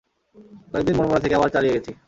কয়েকদিন 0.71 0.95
মনমরা 0.97 1.23
থেকে 1.23 1.35
আবার 1.35 1.49
চালিয়ে 1.49 1.75
গেছি। 1.75 1.91